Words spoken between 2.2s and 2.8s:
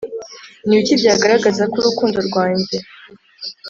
rwange